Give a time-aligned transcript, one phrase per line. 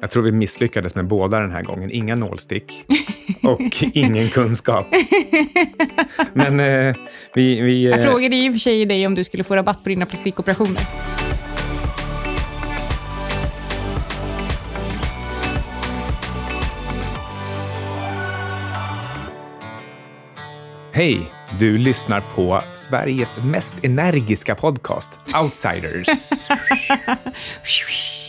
[0.00, 1.90] Jag tror vi misslyckades med båda den här gången.
[1.90, 2.84] Inga nålstick
[3.42, 4.86] och ingen kunskap.
[6.32, 6.96] Men eh,
[7.34, 7.60] vi...
[7.60, 9.88] vi Jag eh, frågade i och för sig dig om du skulle få rabatt på
[9.88, 10.82] dina plastikoperationer.
[20.92, 21.32] Hej!
[21.58, 25.10] Du lyssnar på Sveriges mest energiska podcast,
[25.42, 26.08] Outsiders.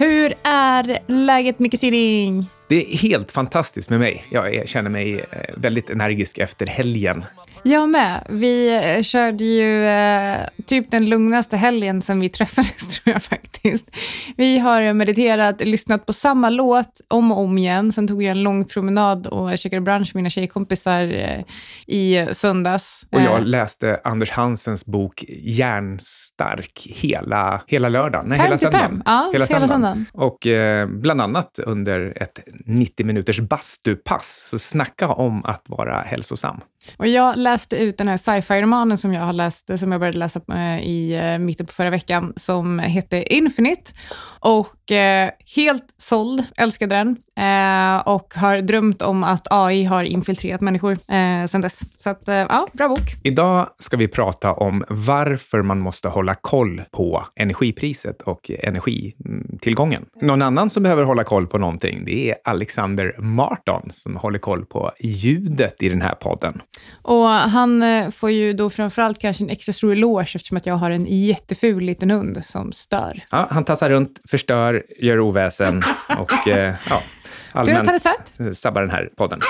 [0.00, 2.50] Hur är läget, Micke Sirring?
[2.68, 4.26] Det är helt fantastiskt med mig.
[4.30, 7.24] Jag känner mig eh, väldigt energisk efter helgen.
[7.62, 8.26] Jag med.
[8.28, 13.90] Vi eh, körde ju eh, typ den lugnaste helgen sen vi träffades, tror jag faktiskt.
[14.36, 17.92] Vi har mediterat, lyssnat på samma låt om och om igen.
[17.92, 21.40] Sen tog jag en lång promenad och käkade brunch med mina tjejkompisar eh,
[21.86, 23.06] i söndags.
[23.12, 28.26] Och jag Eh, läste Anders Hansens bok Järnstark hela, hela lördagen.
[28.28, 28.90] Nej, Perm hela till söndagen.
[28.90, 29.02] perm.
[29.06, 30.06] Ja, hela söndagen.
[30.12, 34.46] Och eh, bland annat under ett 90 minuters bastupass.
[34.50, 36.60] Så snacka om att vara hälsosam.
[36.96, 40.40] Och jag läste ut den här sci-fi-romanen som jag har läst, som jag började läsa
[40.52, 43.92] eh, i eh, mitten på förra veckan, som heter Infinite.
[44.40, 47.16] Och eh, helt såld, älskade den.
[47.38, 51.80] Eh, och har drömt om att AI har infiltrerat människor eh, sedan dess.
[51.98, 53.14] Så att, eh, ja, bra bok.
[53.22, 60.04] Idag ska vi prata om varför man måste hålla koll på energipriset och energitillgången.
[60.20, 64.66] Någon annan som behöver hålla koll på någonting, det är Alexander Marton som håller koll
[64.66, 66.62] på ljudet i den här podden.
[67.02, 70.74] Och han eh, får ju då framförallt kanske en extra stor eloge eftersom att jag
[70.74, 73.22] har en jätteful liten hund som stör.
[73.30, 75.82] Ja, han tassar runt, förstör, gör oväsen
[76.18, 77.02] och eh, ja,
[77.52, 79.40] allmänt sabbar den här podden.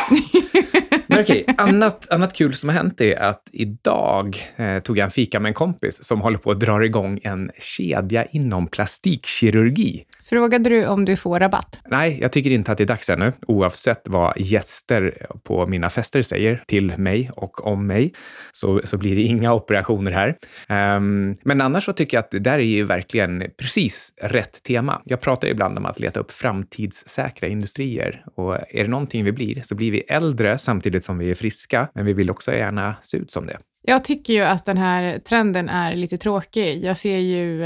[1.07, 5.11] Men okej, annat, annat kul som har hänt är att idag eh, tog jag en
[5.11, 10.05] fika med en kompis som håller på att dra igång en kedja inom plastikkirurgi.
[10.29, 11.81] Frågade du om du får rabatt?
[11.89, 16.23] Nej, jag tycker inte att det är dags ännu, oavsett vad gäster på mina fester
[16.23, 18.13] säger till mig och om mig,
[18.53, 20.37] så, så blir det inga operationer här.
[20.69, 25.03] Ehm, men annars så tycker jag att det där är ju verkligen precis rätt tema.
[25.05, 29.33] Jag pratar ju ibland om att leta upp framtidssäkra industrier och är det någonting vi
[29.33, 32.97] blir så blir vi äldre samtidigt som vi är friska, men vi vill också gärna
[33.03, 33.59] se ut som det.
[33.83, 36.85] Jag tycker ju att den här trenden är lite tråkig.
[36.85, 37.65] Jag ser ju...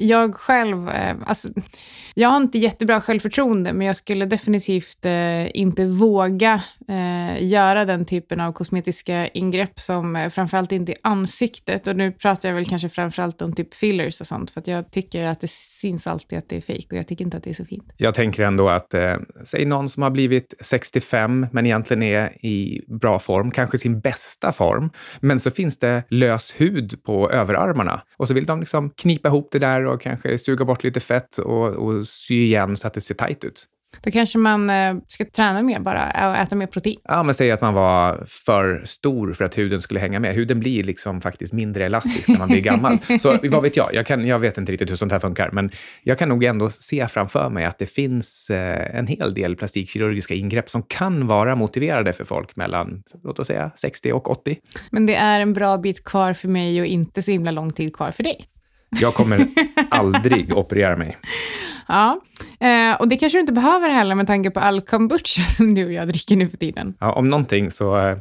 [0.00, 1.48] Jag själv, eh, alltså,
[2.14, 8.04] jag har inte jättebra självförtroende, men jag skulle definitivt eh, inte våga eh, göra den
[8.04, 11.86] typen av kosmetiska ingrepp som eh, framförallt inte i ansiktet.
[11.86, 14.90] Och nu pratar jag väl kanske framförallt om typ fillers och sånt, för att jag
[14.90, 17.50] tycker att det syns alltid att det är fejk och jag tycker inte att det
[17.50, 17.92] är så fint.
[17.96, 22.84] Jag tänker ändå att, eh, säg någon som har blivit 65 men egentligen är i
[23.00, 28.28] bra form, kanske sin bästa form, men så finns det lös hud på överarmarna och
[28.28, 31.66] så vill de liksom knipa ihop det där och kanske suga bort lite fett och,
[31.66, 33.66] och sy igen så att det ser tajt ut.
[34.02, 36.96] Då kanske man eh, ska träna mer bara och äta mer protein.
[37.04, 40.34] Ja, men säg att man var för stor för att huden skulle hänga med.
[40.34, 42.98] Huden blir liksom faktiskt mindre elastisk när man blir gammal.
[43.20, 43.94] Så vad vet jag?
[43.94, 45.70] Jag, kan, jag vet inte riktigt hur sånt här funkar, men
[46.02, 50.34] jag kan nog ändå se framför mig att det finns eh, en hel del plastikkirurgiska
[50.34, 54.56] ingrepp som kan vara motiverade för folk mellan, låt oss säga, 60 och 80.
[54.90, 57.96] Men det är en bra bit kvar för mig och inte så himla lång tid
[57.96, 58.48] kvar för dig.
[58.90, 59.46] Jag kommer
[59.90, 61.18] aldrig operera mig.
[61.90, 62.20] Ja,
[62.60, 65.86] eh, och det kanske du inte behöver heller med tanke på all kombucha som du
[65.86, 66.94] och jag dricker nu för tiden.
[67.00, 68.18] Ja, om någonting så eh,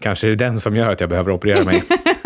[0.00, 1.82] kanske det är den som gör att jag behöver operera mig.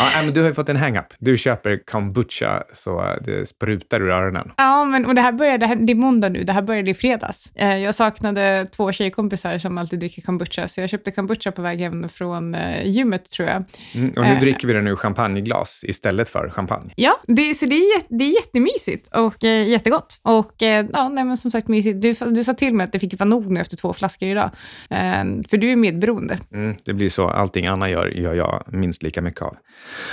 [0.00, 1.06] Ja, men du har ju fått en hang-up.
[1.18, 4.52] Du köper kombucha så det sprutar ur öronen.
[4.56, 6.90] Ja, men och det här började, det, här, det är måndag nu, det här började
[6.90, 7.52] i fredags.
[7.54, 11.80] Eh, jag saknade två tjejkompisar som alltid dricker kombucha, så jag köpte kombucha på väg
[11.80, 13.64] hem från eh, gymmet tror jag.
[13.94, 14.40] Mm, och nu Eh.
[14.40, 16.92] dricker vi den ur champagneglas istället för champagne.
[16.96, 20.20] Ja, det, så det är, det är jättemysigt och eh, jättegott.
[20.22, 22.02] Och eh, ja, nej, men som sagt mysigt.
[22.02, 24.50] Du, du sa till mig att det fick vara nog nu efter två flaskor idag.
[24.90, 26.38] Eh, för du är medberoende.
[26.52, 27.28] Mm, det blir så.
[27.28, 29.56] Allting Anna gör, gör jag minst lika mycket av.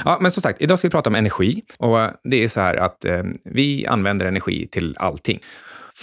[0.06, 1.64] Ja, men som sagt, idag ska vi prata om energi.
[1.78, 5.40] Och eh, det är så här att eh, vi använder energi till allting.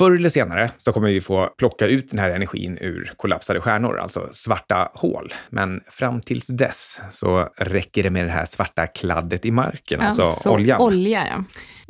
[0.00, 3.98] Förr eller senare så kommer vi få plocka ut den här energin ur kollapsade stjärnor,
[3.98, 5.32] alltså svarta hål.
[5.50, 10.22] Men fram tills dess så räcker det med det här svarta kladdet i marken, alltså
[10.24, 10.80] så oljan.
[10.82, 11.44] Olja, ja.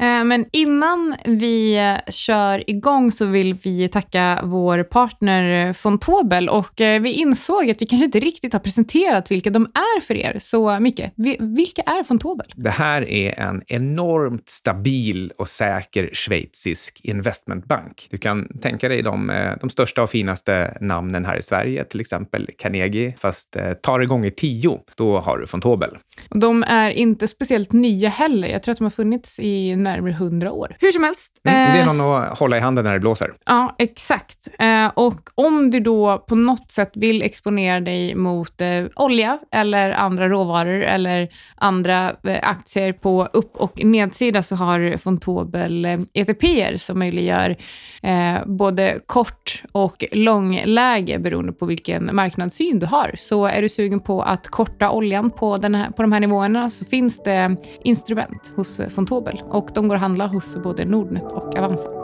[0.07, 1.79] Eh, Men innan vi
[2.11, 7.83] kör igång så vill vi tacka vår partner von Tobel och eh, vi insåg att
[7.83, 10.37] vi kanske inte riktigt har presenterat vilka de är för er.
[10.41, 12.47] Så Micke, vi- vilka är von Tobel?
[12.57, 19.31] Det här är en enormt stabil och säker schweizisk investmentbank Du kan tänka dig de,
[19.31, 23.99] eh, de största och finaste namnen här i Sverige, till exempel Carnegie, fast eh, tar
[23.99, 25.99] det gånger tio, då har du von Tobel.
[26.31, 28.49] De är inte speciellt nya heller.
[28.49, 30.77] Jag tror att de har funnits i närmare hundra år.
[30.81, 31.33] Hur som helst.
[31.45, 33.33] Mm, det är eh, någon att hålla i handen när det blåser.
[33.47, 34.49] Ja, exakt.
[34.95, 38.55] Och om du då på något sätt vill exponera dig mot
[38.95, 45.87] olja eller andra råvaror eller andra aktier på upp och nedsida så har von Tobel
[46.15, 47.57] ETPer som möjliggör
[48.03, 53.15] eh, både kort och långläge beroende på vilken marknadssyn du har.
[53.19, 56.71] Så är du sugen på att korta oljan på, den här, på de här nivåerna
[56.71, 61.33] så finns det instrument hos von Tobel och de går att handla hos både Nordnet
[61.33, 62.00] och Avanza.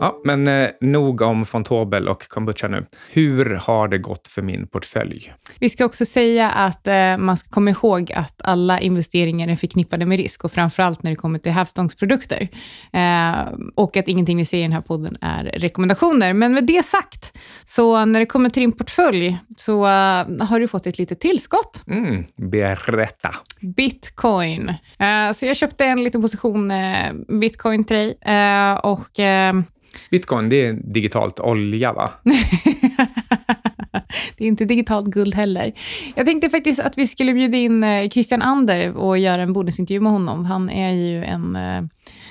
[0.00, 2.86] Ja, men eh, nog om von Tobel och kombucha nu.
[3.10, 5.32] Hur har det gått för min portfölj?
[5.58, 10.06] Vi ska också säga att eh, man ska komma ihåg att alla investeringar är förknippade
[10.06, 12.48] med risk och framförallt när det kommer till hävstångsprodukter.
[12.92, 13.32] Eh,
[13.74, 16.32] och att ingenting vi säger i den här podden är rekommendationer.
[16.32, 20.68] Men med det sagt, så när det kommer till din portfölj så eh, har du
[20.68, 21.82] fått ett litet tillskott.
[21.86, 23.34] Mm, berätta.
[23.60, 24.68] Bitcoin.
[24.98, 26.70] Eh, så jag köpte en liten position
[27.88, 29.54] dig eh, och eh,
[30.10, 32.10] Bitcoin, det är digitalt olja, va?
[34.36, 35.72] det är inte digitalt guld heller.
[36.14, 40.00] Jag tänkte faktiskt att vi skulle bjuda in eh, Christian Ander och göra en bonusintervju
[40.00, 40.44] med honom.
[40.44, 41.56] Han är ju en...
[41.56, 41.82] Eh,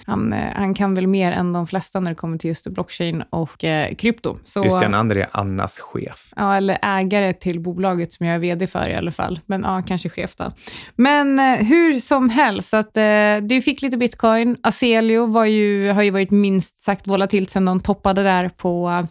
[0.05, 3.23] han, eh, han kan väl mer än de flesta när det kommer till just blockchain
[3.29, 4.37] och eh, krypto.
[4.43, 6.33] Så, Christian Ander är Annas chef.
[6.35, 9.39] Ja, eller ägare till bolaget som jag är vd för i alla fall.
[9.45, 10.51] Men ja, kanske chef då.
[10.95, 14.57] Men eh, hur som helst, att, eh, du fick lite bitcoin.
[14.63, 19.05] Aselio var ju, har ju varit minst sagt volatilt sedan de toppade där på eh,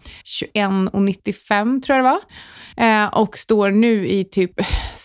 [0.54, 2.20] 21,95 tror jag det var.
[2.76, 4.60] Eh, och står nu i typ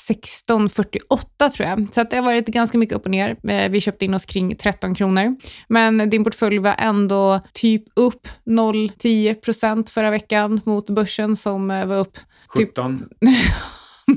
[0.10, 1.94] 16,48 tror jag.
[1.94, 3.50] Så att det har varit ganska mycket upp och ner.
[3.50, 5.36] Eh, vi köpte in oss kring 13 kronor.
[5.68, 5.79] Men
[6.10, 11.98] din portfölj var ändå typ upp 0,10 procent förra veckan mot börsen som eh, var
[11.98, 12.18] upp
[12.58, 13.10] Typ- 17.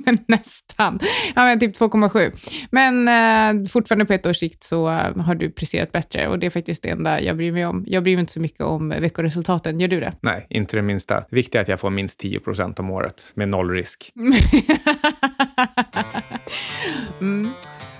[0.05, 0.99] men nästan.
[1.35, 2.32] Ja, men typ 2,7.
[2.70, 6.47] Men eh, fortfarande på ett års sikt så eh, har du presterat bättre och det
[6.47, 7.85] är faktiskt det enda jag bryr mig om.
[7.87, 9.81] Jag bryr mig inte så mycket om veckoresultaten.
[9.81, 10.12] Gör du det?
[10.20, 11.14] Nej, inte det minsta.
[11.14, 14.12] Det viktiga är att jag får minst 10 procent om året med noll risk.
[17.20, 17.50] mm.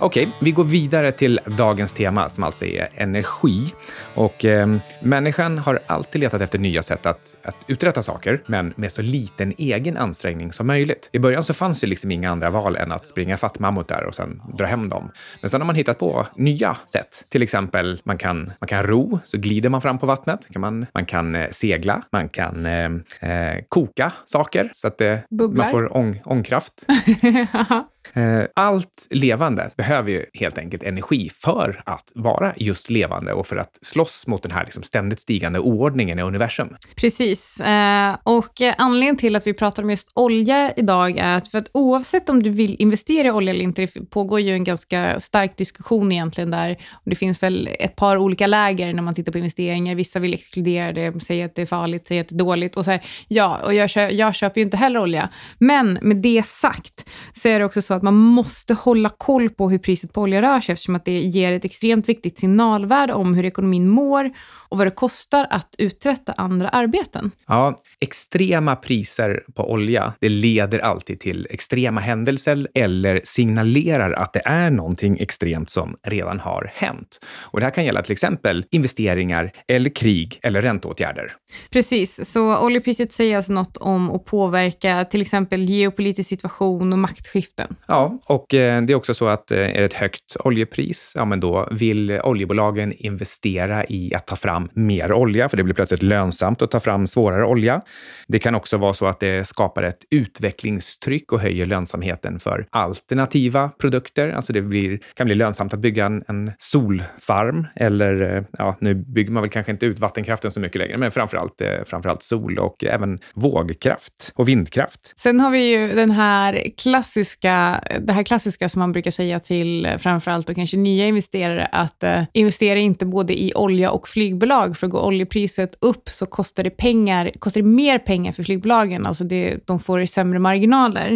[0.03, 3.73] Okej, vi går vidare till dagens tema som alltså är energi.
[4.15, 8.91] Och eh, människan har alltid letat efter nya sätt att, att uträtta saker, men med
[8.91, 11.09] så liten egen ansträngning som möjligt.
[11.11, 14.15] I början så fanns ju liksom inga andra val än att springa fatt mammutar och
[14.15, 15.11] sen dra hem dem.
[15.41, 17.25] Men sen har man hittat på nya sätt.
[17.29, 20.47] Till exempel, man kan, man kan ro, så glider man fram på vattnet.
[20.53, 22.89] Kan man, man kan eh, segla, man kan eh,
[23.31, 26.73] eh, koka saker så att eh, man får ång, ångkraft.
[28.15, 33.57] Eh, allt levande behöver ju helt enkelt energi för att vara just levande och för
[33.57, 36.75] att slåss mot den här liksom ständigt stigande oordningen i universum.
[36.95, 37.59] Precis.
[37.59, 41.69] Eh, och anledningen till att vi pratar om just olja idag är att, för att
[41.73, 45.57] oavsett om du vill investera i olja eller inte, det pågår ju en ganska stark
[45.57, 46.77] diskussion egentligen där.
[46.91, 49.95] Och det finns väl ett par olika läger när man tittar på investeringar.
[49.95, 52.75] Vissa vill exkludera det, säger att det är farligt, säger att det är dåligt.
[52.75, 55.29] Och så här, ja, och jag, jag köper ju inte heller olja.
[55.57, 59.69] Men med det sagt så är det också så att man måste hålla koll på
[59.69, 63.33] hur priset på olja rör sig eftersom att det ger ett extremt viktigt signalvärde om
[63.33, 64.31] hur ekonomin mår
[64.69, 67.31] och vad det kostar att uträtta andra arbeten.
[67.47, 74.41] Ja, extrema priser på olja, det leder alltid till extrema händelser eller signalerar att det
[74.45, 77.19] är någonting extremt som redan har hänt.
[77.41, 81.35] Och det här kan gälla till exempel investeringar eller krig eller ränteåtgärder.
[81.71, 87.75] Precis, så oljepriset säger alltså något om att påverka till exempel geopolitisk situation och maktskiften.
[87.93, 91.25] Ja, och eh, det är också så att eh, är det ett högt oljepris, ja
[91.25, 96.03] men då vill oljebolagen investera i att ta fram mer olja, för det blir plötsligt
[96.03, 97.81] lönsamt att ta fram svårare olja.
[98.27, 103.69] Det kan också vara så att det skapar ett utvecklingstryck och höjer lönsamheten för alternativa
[103.69, 104.29] produkter.
[104.29, 108.95] Alltså det blir, kan bli lönsamt att bygga en, en solfarm eller, eh, ja, nu
[108.95, 112.83] bygger man väl kanske inte ut vattenkraften så mycket längre, men framförallt, framförallt sol och
[112.83, 115.13] även vågkraft och vindkraft.
[115.15, 119.85] Sen har vi ju den här klassiska, det här klassiska som man brukar säga till
[119.85, 124.77] eh, framförallt och kanske nya investerare, att eh, investera inte både i olja och flygbolag,
[124.77, 129.23] för går oljepriset upp så kostar det pengar, kostar det mer pengar för flygbolagen, alltså
[129.23, 131.11] det, de får sämre marginaler.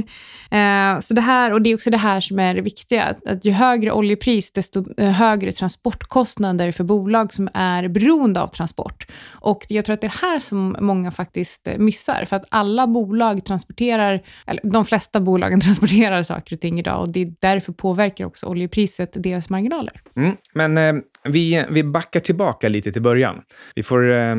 [0.52, 3.28] Eh, så det här, och det är också det här som är det viktiga, att,
[3.28, 9.08] att ju högre oljepris, desto eh, högre transportkostnader för bolag som är beroende av transport.
[9.30, 12.46] Och jag tror att det är det här som många faktiskt eh, missar, för att
[12.50, 17.34] alla bolag transporterar, eller de flesta bolagen transporterar saker och ting idag och det är
[17.40, 20.02] därför påverkar också oljepriset deras marginaler.
[20.16, 20.36] Mm.
[20.54, 23.42] Men eh, vi, vi backar tillbaka lite till början.
[23.76, 24.36] Vi får eh,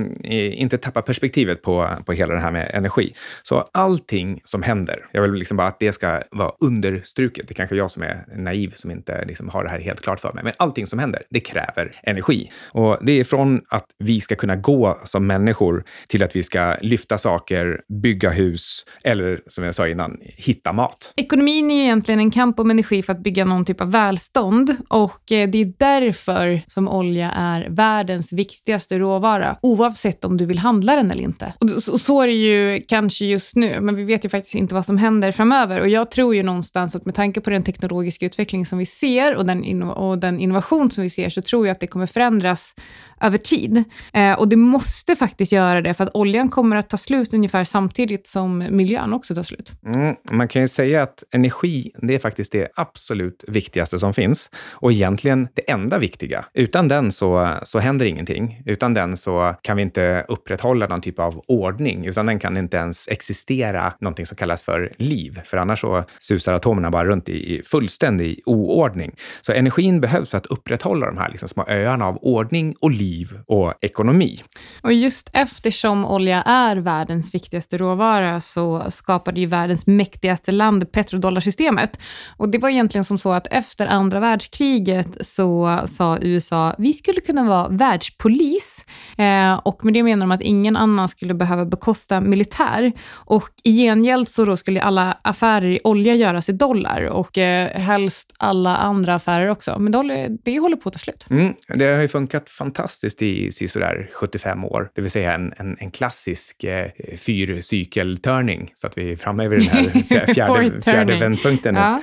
[0.60, 3.14] inte tappa perspektivet på, på hela det här med energi.
[3.42, 7.48] Så allting som händer, jag vill liksom bara att det ska vara understruket.
[7.48, 10.20] Det är kanske jag som är naiv som inte liksom har det här helt klart
[10.20, 10.44] för mig.
[10.44, 12.50] Men allting som händer, det kräver energi.
[12.72, 16.76] Och det är från att vi ska kunna gå som människor till att vi ska
[16.80, 21.12] lyfta saker, bygga hus eller som jag sa innan, hitta mat.
[21.16, 24.76] Ekonomin är ju egentligen en kamp om energi för att bygga någon typ av välstånd
[24.88, 30.58] och eh, det är därför som olja är världens viktigaste råvara, oavsett om du vill
[30.58, 31.52] handla den eller inte.
[31.60, 34.74] Och så, så är det ju kanske just nu, men vi vet ju faktiskt inte
[34.74, 35.80] vad som händer framöver.
[35.80, 39.36] Och jag tror ju någonstans att med tanke på den teknologiska utveckling som vi ser
[39.36, 42.74] och den, och den innovation som vi ser, så tror jag att det kommer förändras
[43.20, 43.84] över tid.
[44.12, 47.64] Eh, och det måste faktiskt göra det, för att oljan kommer att ta slut ungefär
[47.64, 49.72] samtidigt som miljön också tar slut.
[49.86, 54.50] Mm, man kan ju säga att energi, det är faktiskt det absolut viktigaste som finns.
[54.70, 56.44] Och egentligen det enda viktiga.
[56.68, 58.62] Utan den så, så händer ingenting.
[58.66, 62.06] Utan den så kan vi inte upprätthålla någon typ av ordning.
[62.06, 65.40] Utan den kan inte ens existera någonting som kallas för liv.
[65.44, 69.14] För annars så susar atomerna bara runt i, fullständig oordning.
[69.40, 73.38] Så energin behövs för att upprätthålla de här liksom små öarna av ordning och liv
[73.46, 74.42] och ekonomi.
[74.82, 81.98] Och just eftersom olja är världens viktigaste råvara så skapade ju världens mäktigaste land petrodollarsystemet.
[82.36, 86.47] Och det var egentligen som så att efter andra världskriget så sa USA,
[86.78, 88.86] vi skulle kunna vara världspolis.
[89.18, 92.92] Eh, och med det menar de att ingen annan skulle behöva bekosta militär.
[93.10, 98.34] Och i gengäld så skulle alla affärer i olja göras i dollar och eh, helst
[98.38, 99.78] alla andra affärer också.
[99.78, 101.26] Men det, det håller på att ta slut.
[101.30, 105.76] Mm, det har ju funkat fantastiskt i, sådär 75 år, det vill säga en, en,
[105.80, 111.74] en klassisk eh, fyrcykeltörning, så att vi är framme vid den här fjärde, fjärde vändpunkten.
[111.74, 112.00] Ja.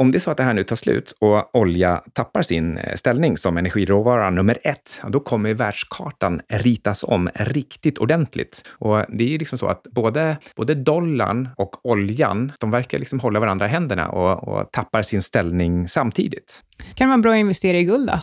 [0.00, 2.96] Om det är så att det här nu tar slut och olja tappar sin eh,
[2.96, 8.64] ställning som energiråvara nummer ett, då kommer världskartan ritas om riktigt ordentligt.
[8.68, 13.20] Och det är ju liksom så att både, både dollarn och oljan, de verkar liksom
[13.20, 16.62] hålla varandra i händerna och, och tappar sin ställning samtidigt.
[16.94, 18.20] Kan det vara bra att investera i guld då?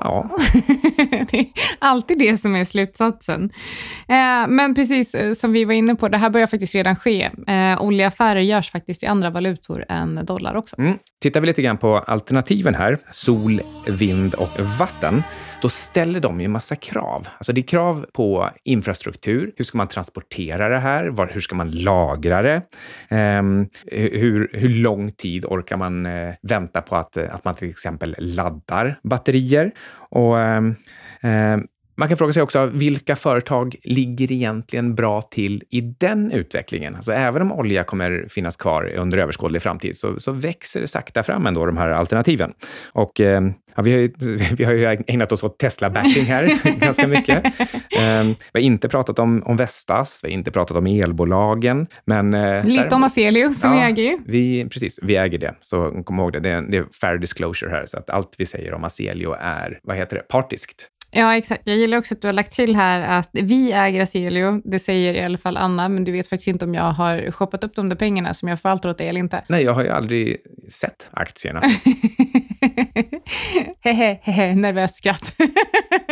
[0.00, 0.30] Ja.
[1.30, 1.46] det är
[1.78, 3.50] alltid det som är slutsatsen.
[4.08, 7.30] Eh, men precis eh, som vi var inne på, det här börjar faktiskt redan ske.
[7.46, 10.78] Eh, oljeaffärer görs faktiskt i andra valutor än dollar också.
[10.78, 10.98] Mm.
[11.22, 15.22] Tittar vi lite grann på alternativen här, sol, vind och vatten,
[15.62, 17.26] då ställer de ju massa krav.
[17.38, 19.52] Alltså det är krav på infrastruktur.
[19.56, 21.06] Hur ska man transportera det här?
[21.06, 22.62] Var, hur ska man lagra det?
[23.10, 27.70] Um, hur, hur lång tid orkar man uh, vänta på att, eh, att man till
[27.70, 29.72] exempel laddar batterier?
[30.10, 30.76] Och um,
[32.00, 36.96] man kan fråga sig också vilka företag ligger egentligen bra till i den utvecklingen?
[36.96, 41.22] Alltså även om olja kommer finnas kvar under överskådlig framtid så, så växer det sakta
[41.22, 42.52] fram ändå de här alternativen.
[42.92, 43.42] Och eh,
[43.74, 44.12] ja, vi, har ju,
[44.56, 47.44] vi har ju ägnat oss åt Tesla-backing här ganska mycket.
[47.44, 51.86] Eh, vi har inte pratat om, om Vestas, vi har inte pratat om elbolagen.
[52.04, 55.54] Men, eh, Lite där, om Aselio som ja, vi äger vi, Precis, vi äger det.
[55.60, 57.86] Så kom ihåg det, det är, det är fair disclosure här.
[57.86, 60.90] Så att allt vi säger om Aselio är, vad heter det, partiskt.
[61.12, 61.62] Ja, exakt.
[61.64, 64.62] Jag gillar också att du har lagt till här att vi äger Aselio.
[64.64, 67.64] Det säger i alla fall Anna, men du vet faktiskt inte om jag har shoppat
[67.64, 69.44] upp de där pengarna som jag förvaltar åt dig eller inte.
[69.48, 70.36] Nej, jag har ju aldrig
[70.72, 71.62] sett aktierna.
[73.80, 75.34] Hehe, hehe, nervöst skratt.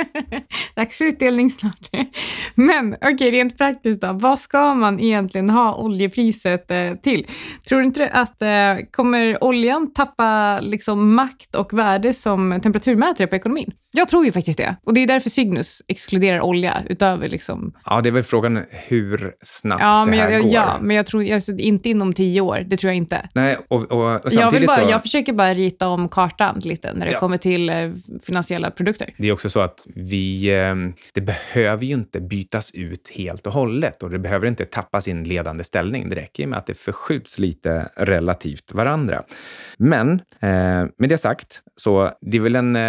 [0.78, 1.88] Dags för utdelning snart.
[2.54, 4.12] Men okej, okay, rent praktiskt då.
[4.12, 7.26] Vad ska man egentligen ha oljepriset eh, till?
[7.68, 13.36] Tror du inte att eh, kommer oljan tappa liksom, makt och värde som temperaturmätare på
[13.36, 13.72] ekonomin?
[13.90, 14.76] Jag tror ju faktiskt det.
[14.84, 17.72] Och det är därför Cygnus exkluderar olja utöver liksom...
[17.84, 20.52] Ja, det är väl frågan hur snabbt ja, det här jag, går.
[20.52, 22.64] Ja, men jag tror alltså, inte inom tio år.
[22.66, 23.28] Det tror jag inte.
[23.34, 24.90] Nej, och, och, och jag, vill bara, så...
[24.90, 27.18] jag försöker bara rita om kartan lite när det ja.
[27.18, 27.74] kommer till eh,
[28.22, 29.14] finansiella produkter.
[29.18, 30.50] Det är också så att vi...
[30.68, 35.00] Ehm, det behöver ju inte bytas ut helt och hållet och det behöver inte tappa
[35.00, 36.08] sin ledande ställning.
[36.08, 39.22] Det räcker med att det förskjuts lite relativt varandra.
[39.78, 40.10] Men
[40.40, 42.76] eh, med det sagt, så det är väl en...
[42.76, 42.80] Eh,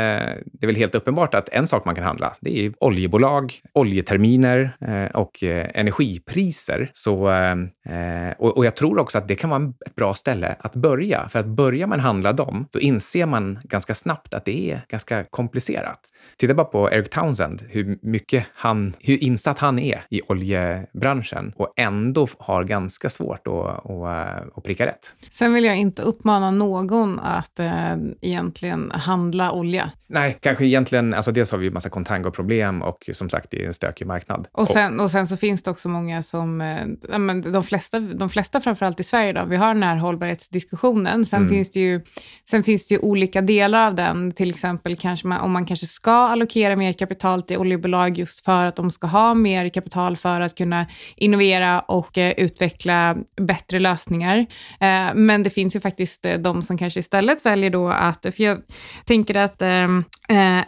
[0.46, 4.78] det är väl helt uppenbart att en sak man kan handla, det är oljebolag, oljeterminer
[4.82, 6.92] eh, och eh, energipriser.
[6.94, 7.52] Så, eh,
[7.96, 11.30] eh, och, och, jag tror också att det kan vara ett bra ställe att börja.
[11.30, 15.24] För att börjar man handla dem, då inser man ganska snabbt att det är ganska
[15.24, 16.00] komplicerat.
[16.38, 21.74] Titta bara på Eric Townsend, hur mycket han, hur insatt han är i oljebranschen och
[21.78, 25.14] ändå har ganska svårt att, att, att pricka rätt.
[25.32, 29.92] Sen vill jag inte uppmana någon att äh, egentligen handla olja.
[30.12, 33.68] Nej, kanske egentligen, alltså dels har vi ju massa contango-problem och som sagt, det är
[33.68, 34.48] en stökig marknad.
[34.52, 38.30] Och sen, och sen så finns det också många som, äh, men de flesta, de
[38.30, 41.26] flesta framförallt i Sverige då, vi har den här hållbarhetsdiskussionen.
[41.26, 41.50] Sen, mm.
[41.50, 42.02] finns det ju,
[42.50, 45.88] sen finns det ju olika delar av den, till exempel kanske man, om man kanske
[45.88, 50.42] ska allokera mer kapital till oljebolag just för att de ska ha mer kapital för
[50.42, 50.86] att kunna
[51.16, 54.38] innovera och eh, utveckla bättre lösningar.
[54.80, 58.44] Eh, men det finns ju faktiskt eh, de som kanske istället väljer då att, för
[58.44, 58.62] jag
[59.06, 60.04] tänker att ehm,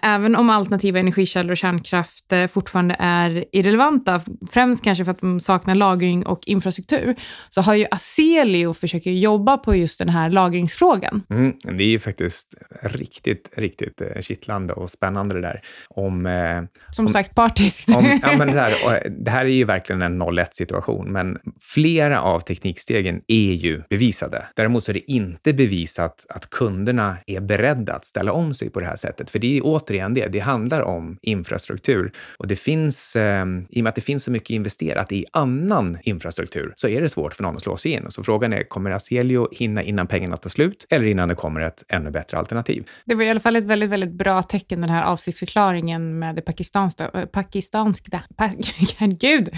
[0.01, 4.21] även om alternativa energikällor och kärnkraft fortfarande är irrelevanta,
[4.51, 7.15] främst kanske för att de saknar lagring och infrastruktur,
[7.49, 11.23] så har ju Aselio försökt jobba på just den här lagringsfrågan.
[11.29, 15.61] Mm, det är ju faktiskt riktigt, riktigt kittlande och spännande det där.
[15.89, 17.95] Om, eh, som om, sagt, partiskt.
[17.95, 22.21] Om, ja, men det, här, det här är ju verkligen en 0-1 situation, men flera
[22.21, 24.45] av teknikstegen är ju bevisade.
[24.55, 28.79] Däremot så är det inte bevisat att kunderna är beredda att ställa om sig på
[28.79, 29.29] det här sättet.
[29.29, 32.11] För det är återigen det, det handlar om infrastruktur.
[32.37, 35.97] Och det finns, eh, i och med att det finns så mycket investerat i annan
[36.03, 38.05] infrastruktur, så är det svårt för någon att slå sig in.
[38.09, 41.83] Så frågan är, kommer Aselio hinna innan pengarna tar slut eller innan det kommer ett
[41.87, 42.87] ännu bättre alternativ?
[43.05, 46.41] Det var i alla fall ett väldigt, väldigt bra tecken, den här avsiktsförklaringen med det
[46.41, 48.51] pakistanska, pakistanska, eh, pakistanska, pak,
[49.21, 49.49] gud,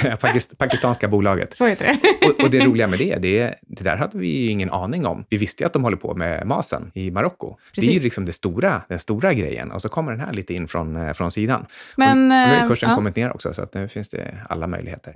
[0.58, 1.56] pakistanska bolaget.
[1.56, 2.26] Så heter det.
[2.26, 5.24] och, och, det roliga med det, det, det där hade vi ju ingen aning om.
[5.28, 7.56] Vi visste ju att de håller på med masen i Marocko.
[7.74, 9.70] Det är ju liksom det stora, den stora grejen.
[9.70, 11.66] Och så kommer den här lite in från, eh, från sidan.
[11.96, 12.96] Men, och, nu har kursen ja.
[12.96, 15.12] kommit ner också, så att nu finns det alla möjligheter.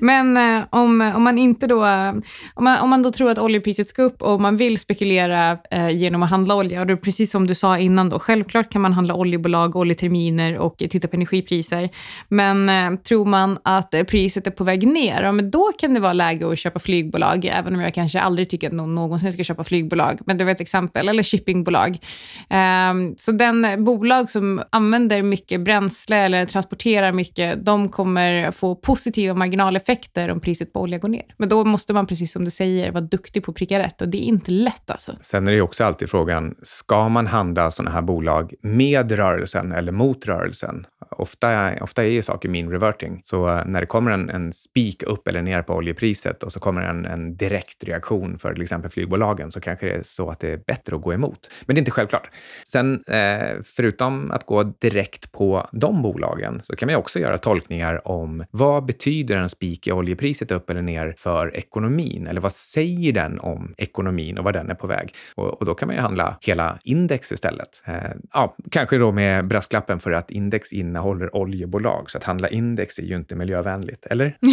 [0.00, 1.84] Men eh, om, om man inte då,
[2.54, 5.90] om man, om man då tror att oljepriset ska upp och man vill spekulera eh,
[5.90, 8.92] genom att handla olja, och är precis som du sa innan då, självklart kan man
[8.92, 11.88] handla oljebolag, oljeterminer och titta på energipriser.
[12.28, 15.94] Men eh, tror man att eh, priset är på väg ner, ja, men då kan
[15.94, 19.32] det vara läge att köpa flygbolag, även om jag kanske aldrig tycker att någon någonsin
[19.32, 20.20] ska köpa flygbolag.
[20.26, 21.98] Men det var ett exempel, eller shippingbolag.
[22.90, 29.34] Um, så den bolag som använder mycket bränsle eller transporterar mycket, de kommer få positiva
[29.34, 31.34] marginaleffekter om priset på olja går ner.
[31.36, 34.08] Men då måste man, precis som du säger, vara duktig på att pricka rätt och
[34.08, 35.12] det är inte lätt alltså.
[35.20, 39.92] Sen är det också alltid frågan, ska man handla sådana här bolag med rörelsen eller
[39.92, 40.86] mot rörelsen?
[41.10, 45.28] Ofta, ofta är ju saker mean reverting, så när det kommer en, en spik upp
[45.28, 49.52] eller ner på oljepriset och så kommer en, en direkt reaktion för till exempel flygbolagen
[49.52, 51.50] så kanske det är så att det är bättre att gå emot.
[51.66, 52.30] Men det är inte självklart.
[52.66, 58.08] Sen, eh, förutom att gå direkt på de bolagen så kan man också göra tolkningar
[58.08, 62.26] om vad betyder en spik i oljepriset upp eller ner för ekonomin?
[62.26, 65.14] Eller vad säger den om ekonomin och var den är på väg?
[65.34, 67.82] Och, och då kan man ju handla hela index istället.
[67.86, 72.98] Eh, ja, kanske då med brasklappen för att index innehåller oljebolag, så att handla index
[72.98, 74.36] är ju inte miljövänligt, eller?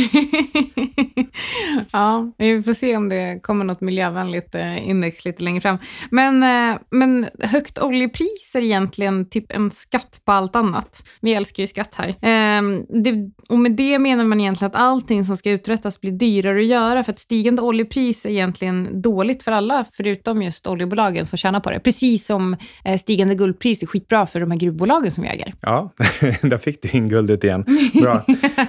[1.92, 5.78] ja, vi får se om det kommer något miljövänligt eh, index lite längre fram.
[6.12, 11.04] Men, eh, men högt oljepris är egentligen typ en skatt på allt annat.
[11.22, 12.16] Vi älskar ju skatt här.
[12.22, 16.60] Ehm, det, och med det menar man egentligen att allting som ska uträttas blir dyrare
[16.60, 21.38] att göra, för att stigande oljepris är egentligen dåligt för alla, förutom just oljebolagen som
[21.38, 21.80] tjänar på det.
[21.80, 25.54] Precis som eh, stigande guldpris är skitbra för de här gruvbolagen som vi äger.
[25.62, 25.94] Ja,
[26.42, 27.66] där fick du in guldet igen.
[28.02, 28.26] Bra.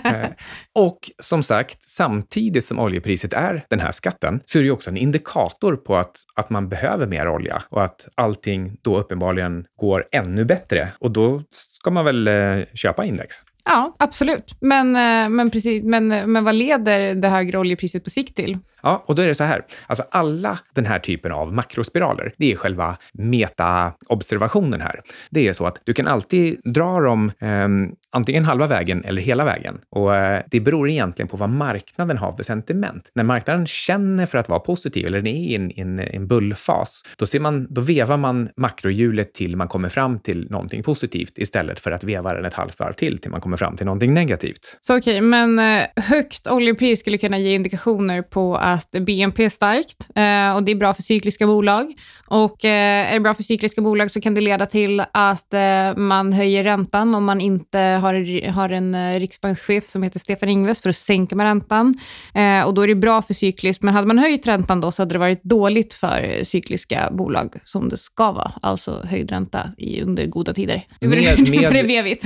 [0.75, 4.91] och som sagt, samtidigt som oljepriset är den här skatten, så är det ju också
[4.91, 10.05] en indikator på att, att man behöver mer olja och att allting då uppenbarligen går
[10.13, 10.93] ännu bättre.
[10.99, 13.37] Och då ska man väl eh, köpa index?
[13.65, 14.57] Ja, absolut.
[14.61, 18.59] Men, eh, men, precis, men, men vad leder det högre oljepriset på sikt till?
[18.83, 19.65] Ja, och då är det så här.
[19.87, 25.01] Alltså alla den här typen av makrospiraler, det är själva meta-observationen här.
[25.31, 27.69] Det är så att du kan alltid dra dem eh,
[28.13, 29.81] antingen halva vägen eller hela vägen.
[29.91, 33.11] Och eh, det beror egentligen på vad marknaden har för sentiment.
[33.15, 37.03] När marknaden känner för att vara positiv eller den är i en, en, en bullfas,
[37.17, 41.81] då, ser man, då vevar man makrohjulet till man kommer fram till någonting positivt istället
[41.81, 44.79] för att veva den ett halvt varv till till man kommer fram till någonting negativt.
[44.81, 49.49] Så okej, okay, men eh, högt oljepris skulle kunna ge indikationer på att BNP är
[49.49, 51.95] starkt eh, och det är bra för cykliska bolag.
[52.27, 55.55] Och är det bra för cykliska bolag så kan det leda till att
[55.97, 60.81] man höjer räntan om man inte har, har en eh, riksbankschef som heter Stefan Ingves
[60.81, 61.95] för att sänka med räntan.
[62.35, 65.03] Eh, och då är det bra för cykliskt, men hade man höjt räntan då så
[65.03, 70.03] hade det varit dåligt för cykliska bolag som det ska vara, alltså höjd ränta i,
[70.03, 70.87] under goda tider.
[71.01, 72.25] Nu var det, var det vevigt.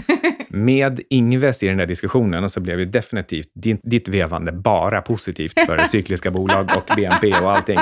[0.48, 5.02] Med Ingves i den där diskussionen och så blev ju definitivt din, ditt vevande bara
[5.02, 7.78] positivt för cykliska bolag och BNP och allting.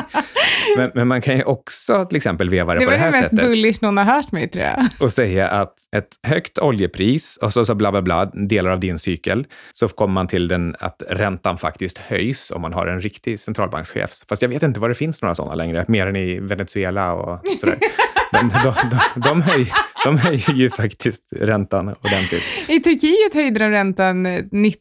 [0.77, 3.05] Men, men man kan ju också till exempel veva det, Det på var det det
[3.05, 4.87] här mest sättet bullish någon har hört mig, tror jag.
[5.01, 8.99] och säga att ett högt oljepris och så, så bla bla bla, delar av din
[8.99, 13.41] cykel, så kommer man till den att räntan faktiskt höjs om man har en riktig
[13.41, 14.11] centralbankschef.
[14.29, 17.41] Fast jag vet inte vad det finns några sådana längre, mer än i Venezuela och
[17.61, 17.79] sådär.
[18.33, 19.73] Men de, de, de, höj,
[20.05, 22.43] de höjer ju faktiskt räntan ordentligt.
[22.69, 24.27] I Turkiet höjde de räntan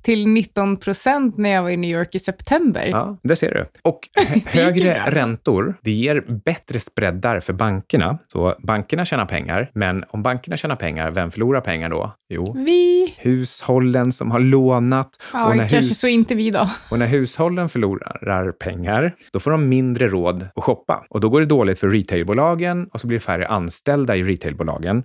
[0.04, 2.88] till 19 procent när jag var i New York i september.
[2.92, 3.66] Ja, det ser du.
[3.82, 4.00] Och
[4.46, 8.18] högre räntor, det ger bättre spreadar för bankerna.
[8.28, 12.16] Så bankerna tjänar pengar, men om bankerna tjänar pengar, vem förlorar pengar då?
[12.30, 13.14] Jo, Vi...
[13.18, 15.10] hushållen som har lånat.
[15.34, 16.68] Ja, och, när kanske hus- så inte vi då.
[16.92, 21.06] och när hushållen förlorar pengar, då får de mindre råd att shoppa.
[21.10, 25.04] Och då går det dåligt för retailbolagen och så blir det färre anställda i retailbolagen.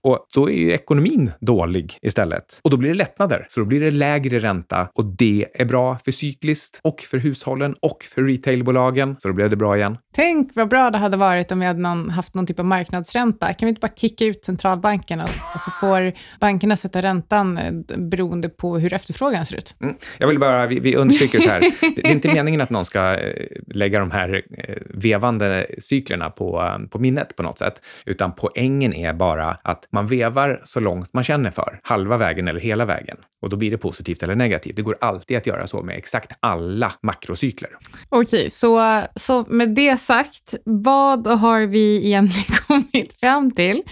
[0.00, 2.60] Och då är ju ekonomin dålig istället.
[2.62, 3.46] Och då blir det lättnader.
[3.50, 7.74] Så då blir det lägre ränta och det är bra för cykliskt och för hushållen
[7.82, 9.16] och för retailbolagen.
[9.18, 9.98] Så då blev det bra igen.
[10.14, 13.46] Tänk vad bra det hade varit om vi hade någon, haft någon typ av marknadsränta.
[13.46, 18.48] Kan vi inte bara kicka ut centralbankerna och så får bankerna sätta räntan eh, beroende
[18.48, 19.74] på hur efterfrågan ser ut?
[19.80, 19.94] Mm.
[20.18, 21.60] Jag vill bara, vi, vi understryker så här,
[21.96, 26.78] det är inte meningen att någon ska eh, lägga de här eh, vevande cyklerna på,
[26.90, 31.24] på minnet på något sätt, utan poängen är bara att man vevar så långt man
[31.24, 33.16] känner för, halva vägen eller hela vägen.
[33.42, 34.76] Och då blir det positivt eller negativt.
[34.76, 37.70] Det går alltid att göra så med exakt alla makrocykler.
[38.08, 43.82] Okej, så, så med det sagt, vad har vi egentligen kommit fram till?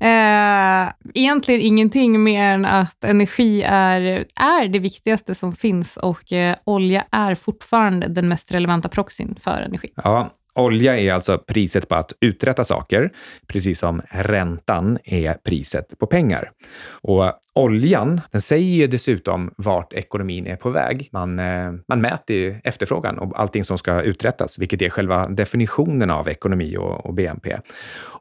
[0.00, 4.00] Eh, egentligen ingenting mer än att energi är,
[4.34, 9.62] är det viktigaste som finns och eh, olja är fortfarande den mest relevanta proxyn för
[9.62, 9.88] energi.
[9.94, 13.12] Ja, olja är alltså priset på att uträtta saker,
[13.46, 16.50] precis som räntan är priset på pengar.
[16.88, 21.08] Och oljan, den säger ju dessutom vart ekonomin är på väg.
[21.12, 26.10] Man, eh, man mäter ju efterfrågan och allting som ska uträttas, vilket är själva definitionen
[26.10, 27.56] av ekonomi och, och BNP.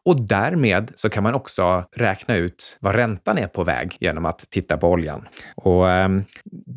[0.05, 4.49] Och därmed så kan man också räkna ut var räntan är på väg genom att
[4.49, 5.27] titta på oljan.
[5.55, 6.23] Och ehm,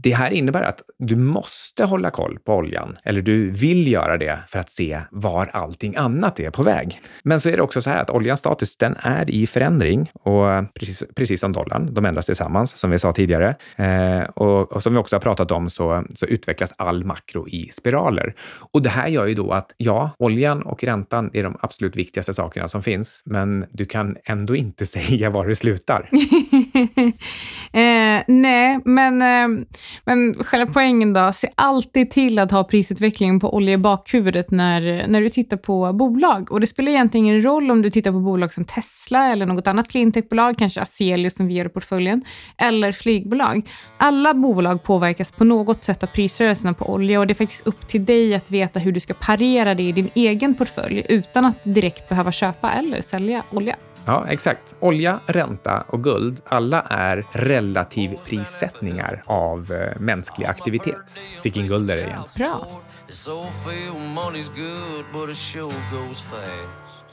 [0.03, 4.39] det här innebär att du måste hålla koll på oljan, eller du vill göra det
[4.49, 7.01] för att se var allting annat är på väg.
[7.23, 10.75] Men så är det också så här att oljans status, den är i förändring och
[10.75, 12.46] precis, precis som dollarn, de ändras tillsammans
[12.77, 13.55] som vi sa tidigare.
[13.77, 17.69] Eh, och, och som vi också har pratat om så, så utvecklas all makro i
[17.73, 18.35] spiraler.
[18.73, 22.33] Och det här gör ju då att ja, oljan och räntan är de absolut viktigaste
[22.33, 26.09] sakerna som finns, men du kan ändå inte säga var det slutar.
[27.73, 29.67] eh, nej, men, eh,
[30.05, 35.09] men själva poängen då, se alltid till att ha prisutvecklingen på olja i bakhuvudet när,
[35.09, 36.53] när du tittar på bolag.
[36.53, 39.67] Och det spelar egentligen ingen roll om du tittar på bolag som Tesla eller något
[39.67, 42.25] annat cleantechbolag, kanske Azelius som vi gör i portföljen,
[42.59, 43.69] eller flygbolag.
[43.97, 47.89] Alla bolag påverkas på något sätt av prisrörelserna på olja och det är faktiskt upp
[47.89, 51.59] till dig att veta hur du ska parera det i din egen portfölj utan att
[51.65, 53.77] direkt behöva köpa eller sälja olja.
[54.07, 54.75] Ja, exakt.
[54.81, 61.19] Olja, ränta och guld, alla är relativprissättningar av eh, mänsklig aktivitet.
[61.43, 62.23] Fick in guld där igen.
[62.37, 62.67] Bra.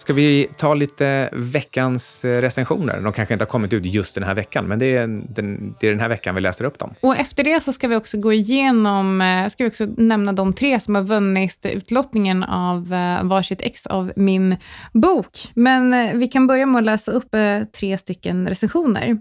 [0.03, 3.01] Ska vi ta lite veckans eh, recensioner?
[3.01, 5.87] De kanske inte har kommit ut just den här veckan, men det är den, det
[5.87, 6.93] är den här veckan vi läser upp dem.
[7.01, 10.53] Och efter det så ska vi också gå igenom, eh, ska vi också nämna de
[10.53, 14.57] tre som har vunnit utlottningen av eh, varsitt ex av min
[14.93, 15.51] bok.
[15.53, 17.35] Men vi kan börja med att läsa upp
[17.79, 19.17] tre stycken recensioner.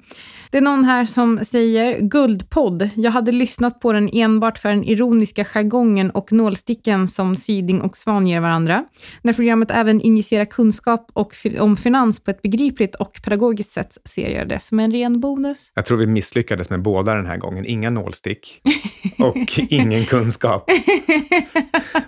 [0.50, 2.90] Det är någon här som säger Guldpodd.
[2.94, 7.96] Jag hade lyssnat på den enbart för den ironiska jargongen och nålsticken som Syding och
[7.96, 8.84] Svan ger varandra.
[9.22, 10.71] När programmet även injicerar kunskap
[11.12, 14.92] och fi- om finans på ett begripligt och pedagogiskt sätt ser jag det som en
[14.92, 15.72] ren bonus.
[15.74, 17.64] Jag tror vi misslyckades med båda den här gången.
[17.66, 18.60] Inga nålstick
[19.18, 19.36] och
[19.68, 20.70] ingen kunskap.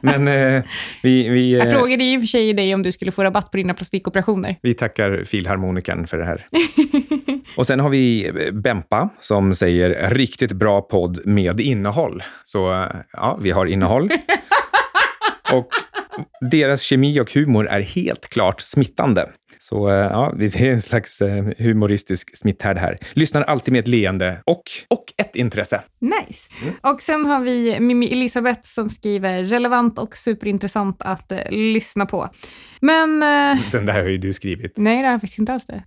[0.01, 0.63] Men eh,
[1.03, 3.51] vi, vi, Jag eh, frågade i och för sig dig om du skulle få rabatt
[3.51, 4.57] på dina plastikoperationer.
[4.63, 6.47] vi tackar filharmoniken för det här.
[7.57, 12.23] Och sen har vi eh, Bempa som säger riktigt bra podd med innehåll.
[12.45, 14.11] Så eh, ja, vi har innehåll.
[16.41, 19.29] Deras kemi och humor är helt klart smittande.
[19.61, 22.99] Så eh, ja, det är en slags eh, humoristisk smitthärd här.
[23.13, 25.83] Lyssnar alltid med ett leende och, och ett intresse.
[26.01, 26.51] Nice.
[26.81, 32.29] Och sen har vi Mimmi Elisabeth som skriver relevant och superintressant att eh, lyssna på.
[32.81, 34.73] Men eh, Den där har ju du skrivit.
[34.77, 35.83] nej, det har jag faktiskt inte alls det.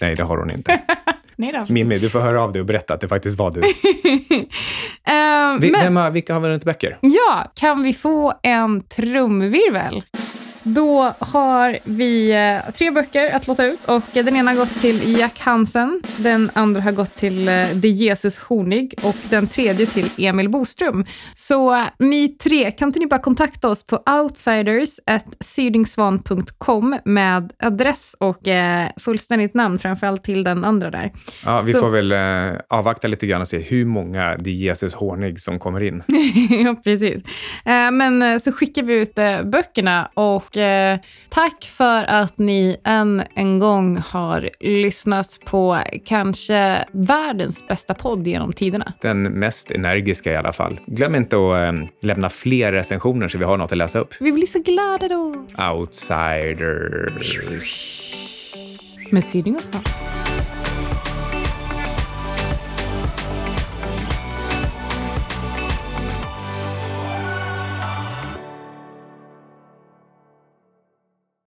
[0.00, 0.80] Nej, det har hon inte.
[1.36, 1.72] Nej då.
[1.72, 3.60] Mimmi, du får höra av dig och berätta att det faktiskt var du.
[5.12, 6.98] Ehm, Vi, men, har, vilka har vunnit böcker?
[7.00, 10.02] ja, kan vi få en trumvirvel?
[10.66, 15.18] Då har vi eh, tre böcker att låta ut och den ena har gått till
[15.18, 20.08] Jack Hansen, den andra har gått till eh, De Jesus Hornig och den tredje till
[20.18, 21.04] Emil Boström.
[21.36, 28.48] Så eh, ni tre, kan inte ni bara kontakta oss på outsiders.sydingsvan.com med adress och
[28.48, 31.12] eh, fullständigt namn, framförallt till den andra där.
[31.44, 34.94] Ja, vi Så- får väl eh, avvakta lite grann och se hur många de Jesus
[34.94, 36.02] Hornig som kommer in.
[36.64, 37.22] ja, precis.
[37.64, 40.96] Eh, men så skickar vi ut böckerna och eh,
[41.28, 48.52] tack för att ni än en gång har lyssnat på kanske världens bästa podd genom
[48.52, 48.92] tiderna.
[49.00, 50.80] Den mest energiska i alla fall.
[50.86, 54.14] Glöm inte att eh, lämna fler recensioner så vi har något att läsa upp.
[54.20, 55.46] Vi blir så glada då.
[55.72, 57.38] Outsiders.
[59.10, 59.82] Med Syding och Svan.